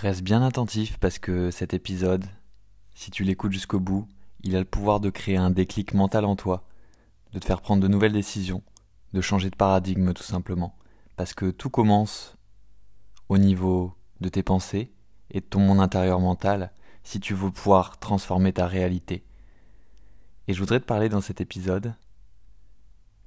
Reste 0.00 0.22
bien 0.22 0.40
attentif 0.40 0.96
parce 0.96 1.18
que 1.18 1.50
cet 1.50 1.74
épisode, 1.74 2.24
si 2.94 3.10
tu 3.10 3.22
l'écoutes 3.22 3.52
jusqu'au 3.52 3.80
bout, 3.80 4.08
il 4.42 4.56
a 4.56 4.58
le 4.58 4.64
pouvoir 4.64 4.98
de 4.98 5.10
créer 5.10 5.36
un 5.36 5.50
déclic 5.50 5.92
mental 5.92 6.24
en 6.24 6.36
toi, 6.36 6.66
de 7.34 7.38
te 7.38 7.44
faire 7.44 7.60
prendre 7.60 7.82
de 7.82 7.86
nouvelles 7.86 8.14
décisions, 8.14 8.62
de 9.12 9.20
changer 9.20 9.50
de 9.50 9.56
paradigme 9.56 10.14
tout 10.14 10.22
simplement. 10.22 10.74
Parce 11.16 11.34
que 11.34 11.50
tout 11.50 11.68
commence 11.68 12.34
au 13.28 13.36
niveau 13.36 13.92
de 14.22 14.30
tes 14.30 14.42
pensées 14.42 14.90
et 15.30 15.40
de 15.40 15.44
ton 15.44 15.60
monde 15.60 15.80
intérieur 15.80 16.18
mental 16.18 16.72
si 17.02 17.20
tu 17.20 17.34
veux 17.34 17.50
pouvoir 17.50 17.98
transformer 17.98 18.54
ta 18.54 18.66
réalité. 18.66 19.22
Et 20.48 20.54
je 20.54 20.60
voudrais 20.60 20.80
te 20.80 20.86
parler 20.86 21.10
dans 21.10 21.20
cet 21.20 21.42
épisode 21.42 21.94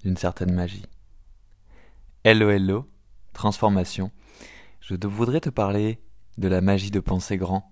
d'une 0.01 0.17
certaine 0.17 0.51
magie. 0.51 0.87
Hello 2.23 2.49
hello, 2.49 2.89
transformation. 3.31 4.09
Je 4.81 4.95
voudrais 4.95 5.39
te 5.39 5.51
parler 5.51 5.99
de 6.37 6.47
la 6.47 6.61
magie 6.61 6.91
de 6.91 6.99
penser 6.99 7.37
grand 7.37 7.71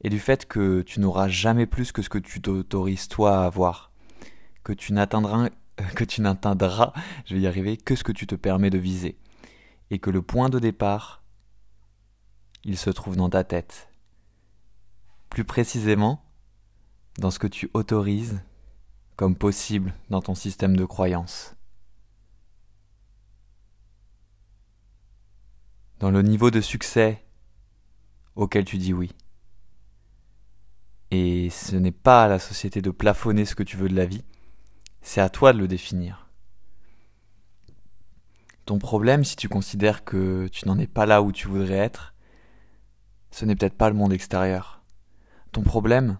et 0.00 0.10
du 0.10 0.18
fait 0.18 0.46
que 0.46 0.82
tu 0.82 1.00
n'auras 1.00 1.28
jamais 1.28 1.66
plus 1.66 1.92
que 1.92 2.02
ce 2.02 2.08
que 2.08 2.18
tu 2.18 2.40
t'autorises 2.40 3.08
toi 3.08 3.40
à 3.40 3.46
avoir, 3.46 3.92
que 4.64 4.72
tu 4.72 4.92
n'atteindras 4.92 5.50
que 5.94 6.04
tu 6.04 6.20
n'atteindras, 6.20 6.92
je 7.24 7.34
vais 7.34 7.40
y 7.40 7.46
arriver, 7.46 7.76
que 7.76 7.94
ce 7.94 8.02
que 8.02 8.12
tu 8.12 8.26
te 8.26 8.34
permets 8.34 8.70
de 8.70 8.78
viser 8.78 9.16
et 9.90 9.98
que 9.98 10.10
le 10.10 10.22
point 10.22 10.48
de 10.48 10.58
départ 10.58 11.22
il 12.64 12.76
se 12.76 12.90
trouve 12.90 13.16
dans 13.16 13.30
ta 13.30 13.44
tête. 13.44 13.88
Plus 15.30 15.44
précisément, 15.44 16.24
dans 17.18 17.30
ce 17.30 17.38
que 17.38 17.46
tu 17.46 17.70
autorises 17.74 18.40
comme 19.16 19.36
possible 19.36 19.94
dans 20.10 20.22
ton 20.22 20.34
système 20.34 20.76
de 20.76 20.84
croyance. 20.84 21.56
Dans 25.98 26.10
le 26.10 26.22
niveau 26.22 26.50
de 26.50 26.60
succès 26.60 27.24
auquel 28.38 28.64
tu 28.64 28.78
dis 28.78 28.94
oui. 28.94 29.10
Et 31.10 31.50
ce 31.50 31.74
n'est 31.74 31.90
pas 31.90 32.24
à 32.24 32.28
la 32.28 32.38
société 32.38 32.80
de 32.80 32.90
plafonner 32.90 33.44
ce 33.44 33.56
que 33.56 33.64
tu 33.64 33.76
veux 33.76 33.88
de 33.88 33.96
la 33.96 34.06
vie, 34.06 34.22
c'est 35.02 35.20
à 35.20 35.28
toi 35.28 35.52
de 35.52 35.58
le 35.58 35.66
définir. 35.66 36.28
Ton 38.64 38.78
problème, 38.78 39.24
si 39.24 39.34
tu 39.34 39.48
considères 39.48 40.04
que 40.04 40.48
tu 40.52 40.68
n'en 40.68 40.78
es 40.78 40.86
pas 40.86 41.04
là 41.04 41.20
où 41.20 41.32
tu 41.32 41.48
voudrais 41.48 41.78
être, 41.78 42.14
ce 43.30 43.44
n'est 43.44 43.56
peut-être 43.56 43.76
pas 43.76 43.90
le 43.90 43.96
monde 43.96 44.12
extérieur. 44.12 44.82
Ton 45.50 45.62
problème, 45.62 46.18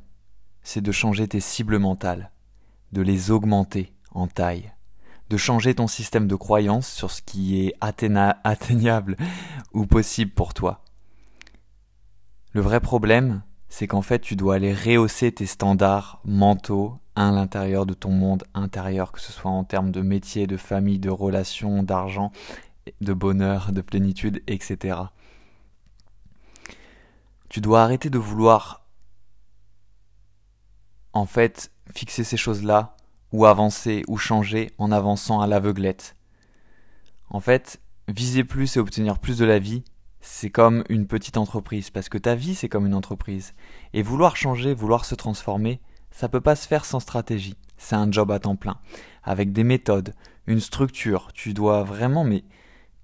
c'est 0.62 0.80
de 0.80 0.92
changer 0.92 1.28
tes 1.28 1.40
cibles 1.40 1.78
mentales, 1.78 2.32
de 2.92 3.02
les 3.02 3.30
augmenter 3.30 3.92
en 4.10 4.26
taille, 4.26 4.72
de 5.28 5.36
changer 5.36 5.74
ton 5.74 5.86
système 5.86 6.26
de 6.26 6.34
croyance 6.34 6.88
sur 6.88 7.12
ce 7.12 7.22
qui 7.22 7.60
est 7.60 7.74
atteignable 7.80 9.16
ou 9.72 9.86
possible 9.86 10.32
pour 10.32 10.52
toi. 10.52 10.82
Le 12.58 12.64
vrai 12.64 12.80
problème, 12.80 13.42
c'est 13.68 13.86
qu'en 13.86 14.02
fait, 14.02 14.18
tu 14.18 14.34
dois 14.34 14.56
aller 14.56 14.74
rehausser 14.74 15.30
tes 15.30 15.46
standards 15.46 16.20
mentaux 16.24 16.98
à 17.14 17.30
l'intérieur 17.30 17.86
de 17.86 17.94
ton 17.94 18.10
monde 18.10 18.42
intérieur, 18.52 19.12
que 19.12 19.20
ce 19.20 19.30
soit 19.30 19.52
en 19.52 19.62
termes 19.62 19.92
de 19.92 20.00
métier, 20.00 20.48
de 20.48 20.56
famille, 20.56 20.98
de 20.98 21.08
relations, 21.08 21.84
d'argent, 21.84 22.32
de 23.00 23.12
bonheur, 23.12 23.70
de 23.70 23.80
plénitude, 23.80 24.42
etc. 24.48 24.98
Tu 27.48 27.60
dois 27.60 27.84
arrêter 27.84 28.10
de 28.10 28.18
vouloir 28.18 28.84
en 31.12 31.26
fait 31.26 31.70
fixer 31.94 32.24
ces 32.24 32.36
choses-là, 32.36 32.96
ou 33.30 33.46
avancer, 33.46 34.02
ou 34.08 34.16
changer 34.16 34.72
en 34.78 34.90
avançant 34.90 35.40
à 35.40 35.46
l'aveuglette. 35.46 36.16
En 37.30 37.38
fait, 37.38 37.80
viser 38.08 38.42
plus 38.42 38.76
et 38.76 38.80
obtenir 38.80 39.20
plus 39.20 39.38
de 39.38 39.44
la 39.44 39.60
vie, 39.60 39.84
c'est 40.30 40.50
comme 40.50 40.84
une 40.90 41.06
petite 41.06 41.38
entreprise, 41.38 41.88
parce 41.88 42.10
que 42.10 42.18
ta 42.18 42.34
vie 42.34 42.54
c'est 42.54 42.68
comme 42.68 42.86
une 42.86 42.94
entreprise. 42.94 43.54
Et 43.94 44.02
vouloir 44.02 44.36
changer, 44.36 44.74
vouloir 44.74 45.06
se 45.06 45.14
transformer, 45.14 45.80
ça 46.10 46.28
peut 46.28 46.42
pas 46.42 46.54
se 46.54 46.68
faire 46.68 46.84
sans 46.84 47.00
stratégie. 47.00 47.56
C'est 47.78 47.96
un 47.96 48.12
job 48.12 48.30
à 48.30 48.38
temps 48.38 48.54
plein, 48.54 48.76
avec 49.24 49.52
des 49.52 49.64
méthodes, 49.64 50.14
une 50.46 50.60
structure. 50.60 51.32
Tu 51.32 51.54
dois 51.54 51.82
vraiment 51.82 52.24
mais 52.24 52.44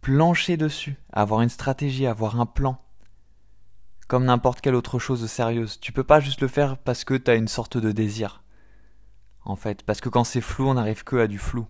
plancher 0.02 0.58
dessus, 0.58 0.96
avoir 1.12 1.40
une 1.40 1.48
stratégie, 1.48 2.06
avoir 2.06 2.38
un 2.38 2.46
plan 2.46 2.78
comme 4.06 4.26
n'importe 4.26 4.60
quelle 4.60 4.74
autre 4.74 4.98
chose 4.98 5.26
sérieuse. 5.26 5.80
Tu 5.80 5.92
peux 5.92 6.04
pas 6.04 6.20
juste 6.20 6.42
le 6.42 6.48
faire 6.48 6.76
parce 6.76 7.04
que 7.04 7.14
tu 7.14 7.30
as 7.30 7.36
une 7.36 7.48
sorte 7.48 7.78
de 7.78 7.90
désir. 7.90 8.42
En 9.46 9.56
fait, 9.56 9.82
parce 9.82 10.02
que 10.02 10.10
quand 10.10 10.24
c'est 10.24 10.42
flou, 10.42 10.68
on 10.68 10.74
n'arrive 10.74 11.04
que 11.04 11.16
à 11.16 11.26
du 11.26 11.38
flou. 11.38 11.66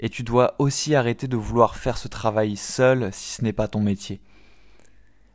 Et 0.00 0.08
tu 0.08 0.22
dois 0.22 0.56
aussi 0.58 0.94
arrêter 0.94 1.28
de 1.28 1.36
vouloir 1.36 1.76
faire 1.76 1.98
ce 1.98 2.08
travail 2.08 2.56
seul 2.56 3.10
si 3.12 3.34
ce 3.34 3.44
n'est 3.44 3.52
pas 3.52 3.68
ton 3.68 3.80
métier. 3.80 4.20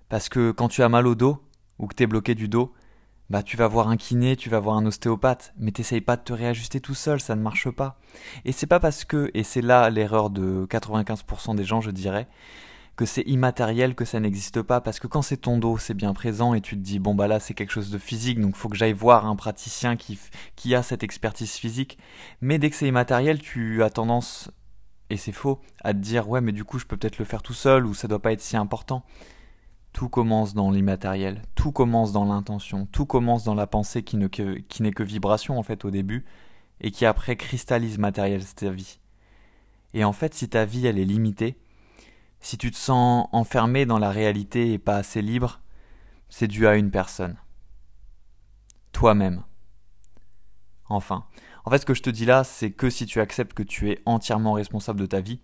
Parce 0.10 0.28
que 0.28 0.52
quand 0.52 0.68
tu 0.68 0.84
as 0.84 0.90
mal 0.90 1.08
au 1.08 1.16
dos, 1.16 1.42
ou 1.80 1.88
que 1.88 1.96
tu 1.96 2.04
es 2.04 2.08
bloqué 2.08 2.36
du 2.36 2.48
dos, 2.48 2.74
bah 3.30 3.44
tu 3.44 3.58
vas 3.58 3.68
voir 3.68 3.90
un 3.90 3.98
kiné, 3.98 4.36
tu 4.36 4.50
vas 4.50 4.60
voir 4.60 4.78
un 4.78 4.86
ostéopathe, 4.86 5.54
mais 5.58 5.72
t'essayes 5.72 6.02
pas 6.02 6.16
de 6.16 6.24
te 6.24 6.34
réajuster 6.34 6.80
tout 6.80 6.94
seul, 6.94 7.20
ça 7.20 7.36
ne 7.36 7.42
marche 7.42 7.70
pas. 7.70 8.00
Et 8.44 8.52
c'est 8.52 8.68
pas 8.68 8.80
parce 8.80 9.04
que, 9.04 9.32
et 9.34 9.44
c'est 9.44 9.62
là 9.62 9.90
l'erreur 9.90 10.30
de 10.30 10.68
95% 10.70 11.56
des 11.56 11.64
gens, 11.64 11.82
je 11.82 11.92
dirais, 11.92 12.28
que 12.96 13.06
c'est 13.06 13.24
immatériel, 13.24 13.94
que 13.94 14.06
ça 14.06 14.20
n'existe 14.20 14.62
pas, 14.62 14.80
parce 14.80 15.00
que 15.00 15.08
quand 15.08 15.22
c'est 15.22 15.38
ton 15.38 15.58
dos, 15.58 15.78
c'est 15.78 15.94
bien 15.94 16.14
présent 16.14 16.54
et 16.54 16.62
tu 16.62 16.76
te 16.76 16.82
dis 16.82 17.00
bon 17.00 17.14
bah 17.14 17.28
là 17.28 17.40
c'est 17.40 17.54
quelque 17.54 17.72
chose 17.72 17.92
de 17.92 17.98
physique, 17.98 18.40
donc 18.40 18.56
faut 18.56 18.70
que 18.70 18.78
j'aille 18.78 18.94
voir 18.94 19.26
un 19.26 19.36
praticien 19.36 19.98
qui, 19.98 20.18
qui 20.56 20.74
a 20.76 20.82
cette 20.82 21.04
expertise 21.04 21.54
physique. 21.54 21.98
Mais 22.42 22.58
dès 22.58 22.70
que 22.70 22.76
c'est 22.76 22.88
immatériel, 22.88 23.42
tu 23.42 23.84
as 23.84 23.90
tendance, 23.90 24.50
et 25.10 25.18
c'est 25.18 25.34
faux, 25.34 25.60
à 25.84 25.94
te 25.94 26.00
dire 26.00 26.30
ouais 26.30 26.42
mais 26.42 26.54
du 26.54 26.64
coup 26.64 26.80
je 26.80 26.86
peux 26.86 26.96
peut-être 26.96 27.20
le 27.20 27.26
faire 27.26 27.44
tout 27.44 27.54
seul 27.54 27.86
ou 27.86 27.94
ça 27.94 28.08
doit 28.08 28.22
pas 28.22 28.32
être 28.32 28.42
si 28.42 28.56
important. 28.56 29.04
Tout 29.92 30.10
commence 30.10 30.54
dans 30.54 30.72
l'immatériel, 30.72 31.42
tout 31.56 31.72
commence 31.72 32.12
dans 32.12 32.26
l'intention, 32.26 32.86
tout 32.92 33.06
commence 33.06 33.44
dans 33.46 33.56
la 33.56 33.68
pensée 33.68 34.04
qui, 34.04 34.18
ne, 34.18 34.28
qui 34.28 34.84
n'est 34.84 34.92
que 34.92 35.04
vibration 35.04 35.58
en 35.58 35.64
fait 35.64 35.86
au 35.86 35.92
début 35.92 36.26
et 36.82 36.92
qui 36.92 37.06
après 37.06 37.36
cristallise 37.36 37.98
matériel 37.98 38.44
ta 38.46 38.70
vie. 38.70 39.00
Et 39.94 40.06
en 40.06 40.14
fait 40.14 40.34
si 40.34 40.48
ta 40.48 40.64
vie 40.64 40.88
elle 40.88 41.00
est 41.00 41.06
limitée, 41.06 41.58
si 42.46 42.60
tu 42.60 42.70
te 42.70 42.78
sens 42.78 43.28
enfermé 43.32 43.88
dans 43.88 43.98
la 43.98 44.12
réalité 44.12 44.72
et 44.72 44.78
pas 44.78 44.98
assez 44.98 45.24
libre, 45.24 45.62
c'est 46.30 46.48
dû 46.48 46.68
à 46.68 46.76
une 46.76 46.92
personne. 46.92 47.38
Toi-même. 48.92 49.42
Enfin, 50.88 51.26
en 51.64 51.72
fait 51.72 51.80
ce 51.80 51.88
que 51.88 51.96
je 51.96 52.04
te 52.04 52.12
dis 52.12 52.26
là, 52.26 52.44
c'est 52.44 52.70
que 52.70 52.92
si 52.92 53.08
tu 53.08 53.20
acceptes 53.20 53.56
que 53.56 53.64
tu 53.64 53.90
es 53.90 54.00
entièrement 54.06 54.54
responsable 54.54 55.00
de 55.00 55.08
ta 55.08 55.22
vie, 55.22 55.40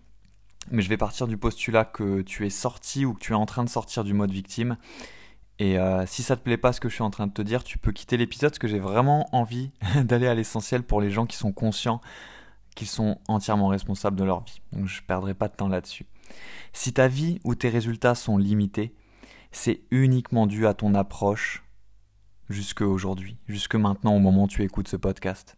mais 0.70 0.80
je 0.80 0.88
vais 0.88 0.96
partir 0.96 1.26
du 1.26 1.36
postulat 1.36 1.84
que 1.84 2.22
tu 2.22 2.46
es 2.46 2.50
sorti 2.50 3.04
ou 3.04 3.14
que 3.14 3.18
tu 3.18 3.32
es 3.32 3.36
en 3.36 3.46
train 3.46 3.64
de 3.64 3.68
sortir 3.68 4.04
du 4.04 4.14
mode 4.14 4.30
victime. 4.30 4.76
Et 5.58 5.80
euh, 5.80 6.06
si 6.06 6.22
ça 6.22 6.36
te 6.36 6.42
plaît 6.42 6.56
pas 6.56 6.72
ce 6.72 6.80
que 6.80 6.88
je 6.88 6.94
suis 6.94 7.02
en 7.02 7.10
train 7.10 7.26
de 7.26 7.32
te 7.32 7.42
dire, 7.42 7.64
tu 7.64 7.78
peux 7.78 7.90
quitter 7.90 8.16
l'épisode 8.16 8.50
parce 8.50 8.60
que 8.60 8.68
j'ai 8.68 8.78
vraiment 8.78 9.28
envie 9.34 9.72
d'aller 9.96 10.28
à 10.28 10.36
l'essentiel 10.36 10.84
pour 10.84 11.00
les 11.00 11.10
gens 11.10 11.26
qui 11.26 11.36
sont 11.36 11.52
conscients 11.52 12.00
qu'ils 12.76 12.86
sont 12.86 13.18
entièrement 13.26 13.66
responsables 13.66 14.16
de 14.16 14.22
leur 14.22 14.44
vie. 14.44 14.62
Donc 14.70 14.86
je 14.86 15.02
perdrai 15.02 15.34
pas 15.34 15.48
de 15.48 15.54
temps 15.54 15.68
là-dessus. 15.68 16.06
Si 16.72 16.92
ta 16.92 17.08
vie 17.08 17.40
ou 17.44 17.54
tes 17.54 17.68
résultats 17.68 18.14
sont 18.14 18.38
limités, 18.38 18.94
c'est 19.50 19.82
uniquement 19.90 20.46
dû 20.46 20.66
à 20.66 20.74
ton 20.74 20.94
approche 20.94 21.64
jusque 22.48 22.80
aujourd'hui, 22.80 23.36
jusque 23.46 23.74
maintenant 23.74 24.14
au 24.14 24.18
moment 24.18 24.44
où 24.44 24.48
tu 24.48 24.62
écoutes 24.62 24.88
ce 24.88 24.96
podcast. 24.96 25.56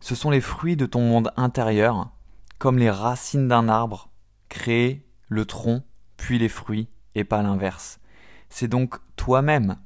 Ce 0.00 0.14
sont 0.14 0.30
les 0.30 0.40
fruits 0.40 0.76
de 0.76 0.86
ton 0.86 1.00
monde 1.00 1.32
intérieur, 1.36 2.10
comme 2.58 2.78
les 2.78 2.90
racines 2.90 3.48
d'un 3.48 3.68
arbre, 3.68 4.10
créent 4.48 5.04
le 5.28 5.44
tronc, 5.44 5.82
puis 6.16 6.38
les 6.38 6.48
fruits, 6.48 6.88
et 7.14 7.24
pas 7.24 7.42
l'inverse. 7.42 8.00
C'est 8.48 8.68
donc 8.68 8.96
toi-même, 9.16 9.78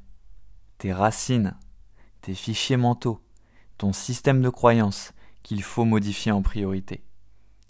tes 0.78 0.92
racines, 0.92 1.56
tes 2.20 2.34
fichiers 2.34 2.76
mentaux, 2.76 3.20
ton 3.78 3.92
système 3.92 4.42
de 4.42 4.48
croyances 4.48 5.12
qu'il 5.42 5.62
faut 5.62 5.84
modifier 5.84 6.32
en 6.32 6.42
priorité. 6.42 7.04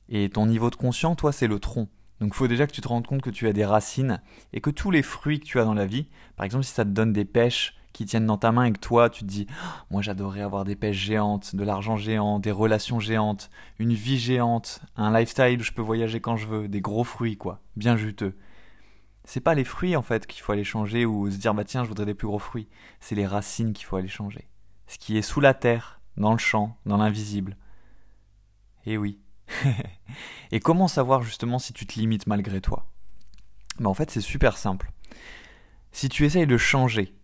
Et 0.09 0.31
ton 0.31 0.47
niveau 0.47 0.71
de 0.71 0.77
conscience, 0.77 1.17
toi, 1.17 1.33
c'est 1.33 1.49
le 1.49 1.59
tronc. 1.59 1.89
Donc 2.21 2.33
il 2.33 2.37
faut 2.37 2.49
déjà 2.49 2.67
que 2.67 2.73
tu 2.73 2.81
te 2.81 2.89
rendes 2.89 3.07
compte 3.07 3.23
que 3.23 3.31
tu 3.31 3.47
as 3.47 3.53
des 3.53 3.65
racines 3.65 4.23
et 4.53 4.61
que 4.61 4.71
tous 4.71 4.91
les 4.91 5.03
fruits 5.03 5.41
que 5.41 5.45
tu 5.45 5.61
as 5.61 5.65
dans 5.65 5.75
la 5.75 5.87
vie, 5.87 6.09
par 6.37 6.45
exemple 6.45 6.65
si 6.65 6.73
ça 6.73 6.85
te 6.85 6.91
donne 6.91 7.13
des 7.13 7.25
pêches 7.25 7.75
qui 7.93 8.05
tiennent 8.05 8.27
dans 8.27 8.39
ta 8.39 8.53
main 8.53 8.65
et 8.65 8.73
que 8.73 8.79
toi 8.79 9.11
tu 9.11 9.21
te 9.21 9.29
dis 9.29 9.47
moi 9.91 10.03
j'adorerais 10.03 10.43
avoir 10.43 10.65
des 10.65 10.77
pêches 10.77 10.97
géantes, 10.97 11.55
de 11.55 11.65
l'argent 11.65 11.97
géant, 11.97 12.39
des 12.39 12.51
relations 12.51 13.01
géantes, 13.01 13.51
une 13.79 13.93
vie 13.93 14.19
géante, 14.19 14.81
un 14.97 15.17
lifestyle 15.17 15.61
où 15.61 15.65
je 15.65 15.73
peux 15.73 15.83
voyager 15.83 16.21
quand 16.21 16.37
je 16.37 16.47
veux, 16.47 16.69
des 16.69 16.81
gros 16.81 17.05
fruits 17.05 17.37
quoi, 17.37 17.61
bien 17.77 17.97
juteux. 17.97 18.37
C'est 19.25 19.41
pas 19.41 19.55
les 19.55 19.65
fruits 19.65 19.97
en 19.97 20.03
fait 20.03 20.27
qu'il 20.27 20.43
faut 20.43 20.53
aller 20.53 20.65
changer 20.65 21.05
ou 21.05 21.31
se 21.31 21.37
dire 21.37 21.53
bah 21.53 21.65
tiens 21.65 21.85
je 21.85 21.89
voudrais 21.89 22.07
des 22.07 22.15
plus 22.15 22.29
gros 22.29 22.39
fruits, 22.39 22.69
c'est 23.01 23.15
les 23.15 23.27
racines 23.27 23.73
qu'il 23.73 23.85
faut 23.85 23.97
aller 23.97 24.09
changer. 24.09 24.49
Ce 24.87 24.99
qui 24.99 25.19
est 25.19 25.23
sous 25.23 25.41
la 25.41 25.53
terre, 25.53 26.01
dans 26.17 26.33
le 26.33 26.39
champ, 26.39 26.77
dans 26.87 26.97
l'invisible. 26.97 27.57
Et 28.87 28.97
oui, 28.97 29.19
et 30.53 30.61
comment 30.61 30.89
savoir 30.89 31.23
justement 31.23 31.59
si 31.59 31.73
tu 31.73 31.87
te 31.87 31.99
limites 31.99 32.27
malgré 32.27 32.61
toi? 32.61 32.87
Ben 33.79 33.87
En 33.87 33.95
fait, 33.95 34.11
c'est 34.11 34.21
super 34.21 34.57
simple. 34.57 34.91
Si 35.93 36.09
tu 36.09 36.25
essayes 36.25 36.47
de 36.47 36.57
changer, 36.57 37.15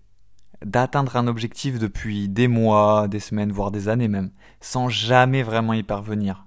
d'atteindre 0.64 1.16
un 1.16 1.26
objectif 1.26 1.78
depuis 1.78 2.28
des 2.28 2.48
mois, 2.48 3.08
des 3.08 3.20
semaines, 3.20 3.52
voire 3.52 3.70
des 3.70 3.88
années 3.88 4.08
même, 4.08 4.30
sans 4.60 4.88
jamais 4.88 5.42
vraiment 5.42 5.72
y 5.72 5.82
parvenir, 5.82 6.46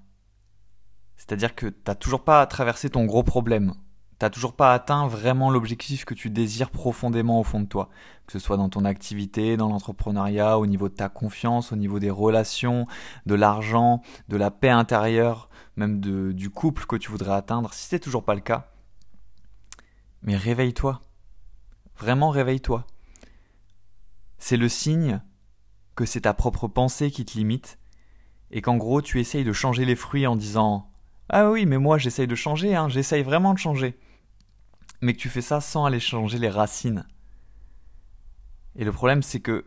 c'est-à-dire 1.16 1.54
que 1.54 1.66
tu 1.66 1.76
n'as 1.86 1.94
toujours 1.94 2.24
pas 2.24 2.46
traversé 2.46 2.90
ton 2.90 3.04
gros 3.04 3.22
problème, 3.22 3.74
T'as 4.18 4.30
toujours 4.30 4.54
pas 4.54 4.72
atteint 4.72 5.06
vraiment 5.08 5.50
l'objectif 5.50 6.06
que 6.06 6.14
tu 6.14 6.30
désires 6.30 6.70
profondément 6.70 7.38
au 7.38 7.44
fond 7.44 7.60
de 7.60 7.66
toi, 7.66 7.90
que 8.26 8.32
ce 8.32 8.38
soit 8.38 8.56
dans 8.56 8.70
ton 8.70 8.86
activité, 8.86 9.58
dans 9.58 9.68
l'entrepreneuriat, 9.68 10.58
au 10.58 10.66
niveau 10.66 10.88
de 10.88 10.94
ta 10.94 11.10
confiance, 11.10 11.70
au 11.70 11.76
niveau 11.76 11.98
des 11.98 12.08
relations, 12.08 12.86
de 13.26 13.34
l'argent, 13.34 14.00
de 14.28 14.38
la 14.38 14.50
paix 14.50 14.70
intérieure, 14.70 15.50
même 15.76 16.00
du 16.00 16.48
couple 16.48 16.86
que 16.86 16.96
tu 16.96 17.10
voudrais 17.10 17.34
atteindre. 17.34 17.74
Si 17.74 17.88
c'est 17.88 17.98
toujours 17.98 18.24
pas 18.24 18.34
le 18.34 18.40
cas, 18.40 18.70
mais 20.22 20.36
réveille-toi. 20.36 21.02
Vraiment 21.98 22.30
réveille-toi. 22.30 22.86
C'est 24.38 24.56
le 24.56 24.70
signe 24.70 25.20
que 25.94 26.06
c'est 26.06 26.22
ta 26.22 26.32
propre 26.32 26.68
pensée 26.68 27.10
qui 27.10 27.26
te 27.26 27.36
limite 27.36 27.78
et 28.50 28.62
qu'en 28.62 28.76
gros 28.76 29.02
tu 29.02 29.20
essayes 29.20 29.44
de 29.44 29.52
changer 29.52 29.84
les 29.84 29.96
fruits 29.96 30.26
en 30.26 30.36
disant 30.36 30.90
Ah 31.28 31.50
oui, 31.50 31.66
mais 31.66 31.78
moi 31.78 31.98
j'essaye 31.98 32.26
de 32.26 32.34
changer, 32.34 32.74
hein, 32.74 32.88
j'essaye 32.88 33.22
vraiment 33.22 33.52
de 33.52 33.58
changer 33.58 33.98
mais 35.00 35.14
que 35.14 35.18
tu 35.18 35.28
fais 35.28 35.42
ça 35.42 35.60
sans 35.60 35.84
aller 35.84 36.00
changer 36.00 36.38
les 36.38 36.48
racines. 36.48 37.06
Et 38.76 38.84
le 38.84 38.92
problème, 38.92 39.22
c'est 39.22 39.40
que 39.40 39.64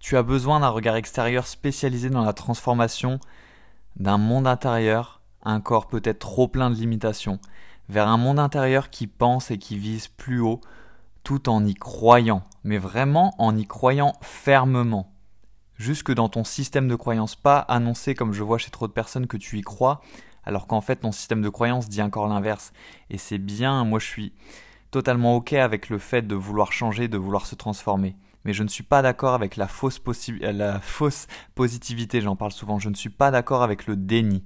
tu 0.00 0.16
as 0.16 0.22
besoin 0.22 0.60
d'un 0.60 0.68
regard 0.68 0.96
extérieur 0.96 1.46
spécialisé 1.46 2.08
dans 2.10 2.24
la 2.24 2.32
transformation 2.32 3.20
d'un 3.96 4.18
monde 4.18 4.46
intérieur, 4.46 5.20
un 5.42 5.60
corps 5.60 5.88
peut-être 5.88 6.20
trop 6.20 6.48
plein 6.48 6.70
de 6.70 6.76
limitations, 6.76 7.40
vers 7.88 8.08
un 8.08 8.16
monde 8.16 8.38
intérieur 8.38 8.90
qui 8.90 9.06
pense 9.06 9.50
et 9.50 9.58
qui 9.58 9.78
vise 9.78 10.08
plus 10.08 10.40
haut, 10.40 10.60
tout 11.24 11.48
en 11.48 11.64
y 11.64 11.74
croyant, 11.74 12.42
mais 12.64 12.78
vraiment 12.78 13.34
en 13.38 13.56
y 13.56 13.66
croyant 13.66 14.14
fermement. 14.20 15.12
Jusque 15.76 16.12
dans 16.12 16.28
ton 16.28 16.44
système 16.44 16.88
de 16.88 16.96
croyance, 16.96 17.36
pas 17.36 17.58
annoncé 17.58 18.14
comme 18.14 18.32
je 18.32 18.42
vois 18.42 18.58
chez 18.58 18.70
trop 18.70 18.88
de 18.88 18.92
personnes 18.92 19.26
que 19.26 19.36
tu 19.36 19.58
y 19.58 19.62
crois, 19.62 20.00
alors 20.48 20.66
qu'en 20.66 20.80
fait 20.80 20.96
ton 20.96 21.12
système 21.12 21.42
de 21.42 21.50
croyance 21.50 21.90
dit 21.90 22.00
encore 22.00 22.26
l'inverse. 22.26 22.72
Et 23.10 23.18
c'est 23.18 23.36
bien, 23.36 23.84
moi 23.84 23.98
je 23.98 24.06
suis 24.06 24.32
totalement 24.90 25.36
ok 25.36 25.52
avec 25.52 25.90
le 25.90 25.98
fait 25.98 26.22
de 26.26 26.34
vouloir 26.34 26.72
changer, 26.72 27.06
de 27.06 27.18
vouloir 27.18 27.44
se 27.44 27.54
transformer. 27.54 28.16
Mais 28.46 28.54
je 28.54 28.62
ne 28.62 28.68
suis 28.68 28.82
pas 28.82 29.02
d'accord 29.02 29.34
avec 29.34 29.56
la 29.56 29.68
fausse, 29.68 30.00
la 30.40 30.80
fausse 30.80 31.26
positivité, 31.54 32.22
j'en 32.22 32.34
parle 32.34 32.52
souvent, 32.52 32.78
je 32.78 32.88
ne 32.88 32.94
suis 32.94 33.10
pas 33.10 33.30
d'accord 33.30 33.62
avec 33.62 33.86
le 33.86 33.94
déni. 33.94 34.42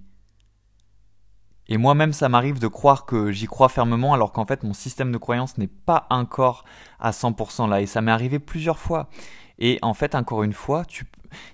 Et 1.69 1.77
moi-même, 1.77 2.13
ça 2.13 2.29
m'arrive 2.29 2.59
de 2.59 2.67
croire 2.67 3.07
que 3.07 3.31
j'y 3.31 3.47
crois 3.47 3.69
fermement 3.69 4.13
alors 4.13 4.33
qu'en 4.33 4.45
fait 4.45 4.65
mon 4.65 4.75
système 4.75 5.13
de 5.13 5.19
croyance 5.19 5.57
n'est 5.57 5.69
pas 5.69 6.09
encore 6.11 6.65
à 6.99 7.13
100% 7.13 7.69
là. 7.69 7.81
Et 7.81 7.87
ça 7.87 8.01
m'est 8.01 8.11
arrivé 8.11 8.41
plusieurs 8.41 8.79
fois. 8.81 9.09
Et 9.61 9.79
en 9.83 9.95
fait, 9.95 10.17
encore 10.17 10.43
une 10.43 10.53
fois, 10.53 10.85
tu, 10.85 11.07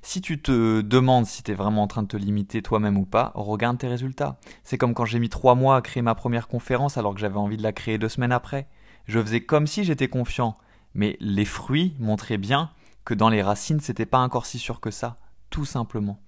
si 0.02 0.20
tu 0.20 0.40
te 0.40 0.80
demandes 0.80 1.26
si 1.26 1.42
tu 1.42 1.52
es 1.52 1.54
vraiment 1.54 1.82
en 1.82 1.86
train 1.86 2.02
de 2.02 2.08
te 2.08 2.16
limiter 2.16 2.62
toi-même 2.62 2.96
ou 2.96 3.04
pas, 3.04 3.32
regarde 3.34 3.78
tes 3.78 3.88
résultats. 3.88 4.38
C'est 4.64 4.78
comme 4.78 4.94
quand 4.94 5.04
j'ai 5.04 5.18
mis 5.18 5.28
trois 5.28 5.54
mois 5.54 5.76
à 5.76 5.82
créer 5.82 6.02
ma 6.02 6.14
première 6.14 6.48
conférence 6.48 6.96
alors 6.96 7.14
que 7.14 7.20
j'avais 7.20 7.36
envie 7.36 7.56
de 7.56 7.62
la 7.62 7.72
créer 7.72 7.98
deux 7.98 8.08
semaines 8.08 8.32
après. 8.32 8.68
Je 9.06 9.20
faisais 9.20 9.40
comme 9.40 9.66
si 9.66 9.84
j'étais 9.84 10.08
confiant, 10.08 10.56
mais 10.94 11.16
les 11.20 11.44
fruits 11.44 11.94
montraient 11.98 12.38
bien 12.38 12.70
que 13.04 13.14
dans 13.14 13.30
les 13.30 13.42
racines, 13.42 13.80
c'était 13.80 14.06
pas 14.06 14.18
encore 14.18 14.44
si 14.44 14.58
sûr 14.58 14.80
que 14.80 14.90
ça, 14.90 15.18
tout 15.50 15.64
simplement. 15.64 16.20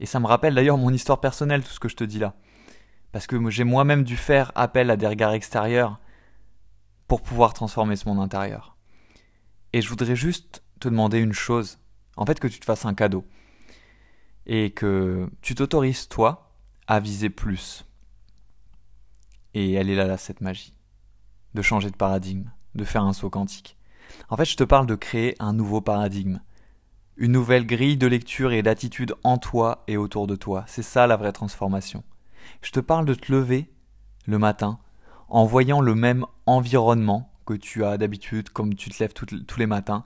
Et 0.00 0.06
ça 0.06 0.18
me 0.18 0.26
rappelle 0.26 0.56
d'ailleurs 0.56 0.78
mon 0.78 0.92
histoire 0.92 1.20
personnelle, 1.20 1.62
tout 1.62 1.70
ce 1.70 1.78
que 1.78 1.88
je 1.88 1.94
te 1.94 2.02
dis 2.02 2.18
là. 2.18 2.34
Parce 3.12 3.28
que 3.28 3.50
j'ai 3.50 3.62
moi-même 3.62 4.02
dû 4.02 4.16
faire 4.16 4.50
appel 4.56 4.90
à 4.90 4.96
des 4.96 5.06
regards 5.06 5.34
extérieurs 5.34 6.00
pour 7.06 7.22
pouvoir 7.22 7.52
transformer 7.52 7.94
ce 7.94 8.08
monde 8.08 8.18
intérieur. 8.18 8.76
Et 9.72 9.80
je 9.80 9.88
voudrais 9.88 10.16
juste 10.16 10.61
te 10.82 10.88
demander 10.88 11.18
une 11.18 11.32
chose, 11.32 11.78
en 12.16 12.26
fait 12.26 12.40
que 12.40 12.48
tu 12.48 12.60
te 12.60 12.64
fasses 12.64 12.84
un 12.84 12.94
cadeau, 12.94 13.24
et 14.46 14.70
que 14.70 15.28
tu 15.40 15.54
t'autorises, 15.54 16.08
toi, 16.08 16.52
à 16.86 17.00
viser 17.00 17.30
plus. 17.30 17.86
Et 19.54 19.72
elle 19.72 19.90
est 19.90 19.94
là, 19.94 20.06
là, 20.06 20.16
cette 20.16 20.40
magie, 20.40 20.74
de 21.54 21.62
changer 21.62 21.90
de 21.90 21.96
paradigme, 21.96 22.50
de 22.74 22.84
faire 22.84 23.04
un 23.04 23.12
saut 23.12 23.30
quantique. 23.30 23.76
En 24.28 24.36
fait, 24.36 24.44
je 24.44 24.56
te 24.56 24.64
parle 24.64 24.86
de 24.86 24.94
créer 24.94 25.36
un 25.38 25.52
nouveau 25.52 25.80
paradigme, 25.80 26.40
une 27.16 27.32
nouvelle 27.32 27.66
grille 27.66 27.96
de 27.96 28.06
lecture 28.06 28.52
et 28.52 28.62
d'attitude 28.62 29.14
en 29.22 29.38
toi 29.38 29.84
et 29.86 29.96
autour 29.96 30.26
de 30.26 30.36
toi. 30.36 30.64
C'est 30.66 30.82
ça 30.82 31.06
la 31.06 31.16
vraie 31.16 31.32
transformation. 31.32 32.02
Je 32.62 32.72
te 32.72 32.80
parle 32.80 33.04
de 33.04 33.14
te 33.14 33.30
lever 33.30 33.70
le 34.26 34.38
matin 34.38 34.78
en 35.28 35.44
voyant 35.44 35.80
le 35.80 35.94
même 35.94 36.26
environnement 36.46 37.30
que 37.46 37.54
tu 37.54 37.84
as 37.84 37.98
d'habitude, 37.98 38.50
comme 38.50 38.74
tu 38.74 38.90
te 38.90 39.02
lèves 39.02 39.12
tous 39.12 39.58
les 39.58 39.66
matins, 39.66 40.04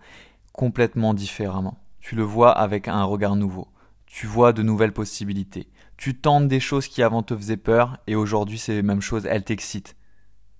complètement 0.56 1.14
différemment. 1.14 1.78
Tu 2.00 2.16
le 2.16 2.22
vois 2.22 2.50
avec 2.50 2.88
un 2.88 3.04
regard 3.04 3.36
nouveau. 3.36 3.68
Tu 4.06 4.26
vois 4.26 4.52
de 4.52 4.62
nouvelles 4.62 4.92
possibilités. 4.92 5.68
Tu 5.96 6.14
tentes 6.14 6.48
des 6.48 6.60
choses 6.60 6.88
qui 6.88 7.02
avant 7.02 7.22
te 7.22 7.36
faisaient 7.36 7.56
peur 7.56 7.98
et 8.06 8.14
aujourd'hui 8.14 8.58
ces 8.58 8.82
mêmes 8.82 9.00
choses, 9.00 9.26
elles 9.26 9.44
t'excitent. 9.44 9.96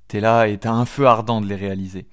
T'es 0.08 0.20
là 0.20 0.46
et 0.46 0.58
t'as 0.58 0.72
un 0.72 0.84
feu 0.84 1.06
ardent 1.06 1.40
de 1.40 1.46
les 1.46 1.56
réaliser. 1.56 2.06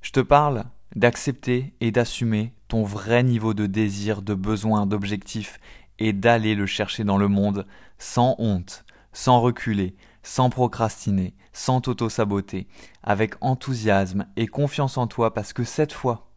Je 0.00 0.12
te 0.12 0.20
parle 0.20 0.64
d'accepter 0.94 1.74
et 1.80 1.90
d'assumer 1.90 2.54
ton 2.68 2.84
vrai 2.84 3.22
niveau 3.22 3.54
de 3.54 3.66
désir, 3.66 4.22
de 4.22 4.34
besoin, 4.34 4.86
d'objectif 4.86 5.58
et 5.98 6.12
d'aller 6.12 6.54
le 6.54 6.66
chercher 6.66 7.04
dans 7.04 7.18
le 7.18 7.28
monde 7.28 7.66
sans 7.98 8.34
honte, 8.38 8.84
sans 9.12 9.40
reculer, 9.40 9.94
sans 10.22 10.50
procrastiner, 10.50 11.34
sans 11.52 11.80
t'auto-saboter, 11.80 12.66
avec 13.02 13.34
enthousiasme 13.40 14.26
et 14.36 14.46
confiance 14.46 14.98
en 14.98 15.06
toi 15.06 15.34
parce 15.34 15.52
que 15.52 15.64
cette 15.64 15.92
fois, 15.92 16.29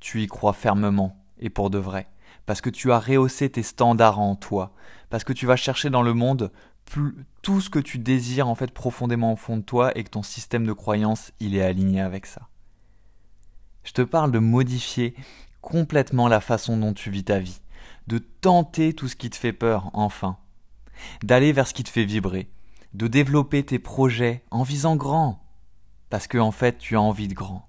tu 0.00 0.22
y 0.22 0.26
crois 0.26 0.52
fermement 0.52 1.16
et 1.38 1.50
pour 1.50 1.70
de 1.70 1.78
vrai, 1.78 2.08
parce 2.46 2.60
que 2.60 2.70
tu 2.70 2.92
as 2.92 2.98
rehaussé 2.98 3.50
tes 3.50 3.62
standards 3.62 4.20
en 4.20 4.36
toi, 4.36 4.72
parce 5.10 5.24
que 5.24 5.32
tu 5.32 5.46
vas 5.46 5.56
chercher 5.56 5.90
dans 5.90 6.02
le 6.02 6.14
monde 6.14 6.52
tout 7.42 7.60
ce 7.60 7.68
que 7.68 7.78
tu 7.78 7.98
désires 7.98 8.48
en 8.48 8.54
fait 8.54 8.70
profondément 8.70 9.32
au 9.32 9.36
fond 9.36 9.56
de 9.56 9.62
toi 9.62 9.96
et 9.98 10.04
que 10.04 10.10
ton 10.10 10.22
système 10.22 10.66
de 10.66 10.72
croyance 10.72 11.32
il 11.40 11.56
est 11.56 11.62
aligné 11.62 12.00
avec 12.00 12.26
ça. 12.26 12.48
Je 13.82 13.92
te 13.92 14.02
parle 14.02 14.32
de 14.32 14.38
modifier 14.38 15.14
complètement 15.60 16.28
la 16.28 16.40
façon 16.40 16.76
dont 16.76 16.92
tu 16.92 17.10
vis 17.10 17.24
ta 17.24 17.38
vie, 17.38 17.60
de 18.06 18.18
tenter 18.18 18.92
tout 18.92 19.08
ce 19.08 19.16
qui 19.16 19.30
te 19.30 19.36
fait 19.36 19.52
peur 19.52 19.90
enfin, 19.94 20.38
d'aller 21.22 21.52
vers 21.52 21.66
ce 21.66 21.74
qui 21.74 21.84
te 21.84 21.90
fait 21.90 22.04
vibrer, 22.04 22.48
de 22.94 23.08
développer 23.08 23.64
tes 23.64 23.78
projets 23.78 24.44
en 24.50 24.62
visant 24.62 24.96
grand, 24.96 25.44
parce 26.08 26.28
que 26.28 26.38
en 26.38 26.52
fait 26.52 26.78
tu 26.78 26.96
as 26.96 27.00
envie 27.00 27.28
de 27.28 27.34
grand 27.34 27.65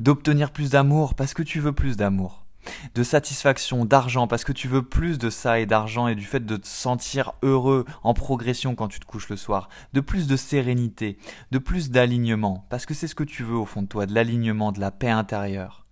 d'obtenir 0.00 0.50
plus 0.50 0.70
d'amour 0.70 1.14
parce 1.14 1.34
que 1.34 1.42
tu 1.42 1.60
veux 1.60 1.72
plus 1.72 1.96
d'amour, 1.96 2.46
de 2.94 3.02
satisfaction, 3.02 3.84
d'argent 3.84 4.26
parce 4.26 4.44
que 4.44 4.52
tu 4.52 4.68
veux 4.68 4.82
plus 4.82 5.18
de 5.18 5.30
ça 5.30 5.60
et 5.60 5.66
d'argent 5.66 6.08
et 6.08 6.14
du 6.14 6.24
fait 6.24 6.44
de 6.44 6.56
te 6.56 6.66
sentir 6.66 7.32
heureux 7.42 7.84
en 8.02 8.14
progression 8.14 8.74
quand 8.74 8.88
tu 8.88 9.00
te 9.00 9.06
couches 9.06 9.28
le 9.28 9.36
soir, 9.36 9.68
de 9.92 10.00
plus 10.00 10.26
de 10.26 10.36
sérénité, 10.36 11.18
de 11.50 11.58
plus 11.58 11.90
d'alignement 11.90 12.66
parce 12.68 12.86
que 12.86 12.94
c'est 12.94 13.08
ce 13.08 13.14
que 13.14 13.24
tu 13.24 13.42
veux 13.42 13.56
au 13.56 13.66
fond 13.66 13.82
de 13.82 13.88
toi, 13.88 14.06
de 14.06 14.14
l'alignement, 14.14 14.72
de 14.72 14.80
la 14.80 14.90
paix 14.90 15.10
intérieure, 15.10 15.86